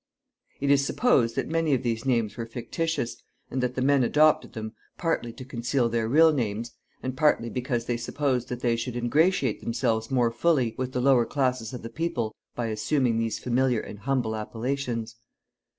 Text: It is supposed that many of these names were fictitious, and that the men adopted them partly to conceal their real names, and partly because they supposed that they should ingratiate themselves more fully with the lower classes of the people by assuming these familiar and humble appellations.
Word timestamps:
It 0.59 0.71
is 0.71 0.83
supposed 0.83 1.35
that 1.35 1.47
many 1.47 1.75
of 1.75 1.83
these 1.83 2.05
names 2.07 2.35
were 2.35 2.47
fictitious, 2.47 3.17
and 3.51 3.61
that 3.61 3.75
the 3.75 3.83
men 3.83 4.03
adopted 4.03 4.53
them 4.53 4.73
partly 4.97 5.31
to 5.33 5.45
conceal 5.45 5.89
their 5.89 6.07
real 6.09 6.33
names, 6.33 6.71
and 7.03 7.15
partly 7.15 7.51
because 7.51 7.85
they 7.85 7.97
supposed 7.97 8.49
that 8.49 8.61
they 8.61 8.75
should 8.75 8.95
ingratiate 8.95 9.61
themselves 9.61 10.09
more 10.09 10.31
fully 10.31 10.73
with 10.75 10.93
the 10.93 11.01
lower 11.01 11.27
classes 11.27 11.71
of 11.71 11.83
the 11.83 11.89
people 11.91 12.33
by 12.55 12.65
assuming 12.69 13.19
these 13.19 13.37
familiar 13.37 13.79
and 13.79 13.99
humble 13.99 14.35
appellations. 14.35 15.17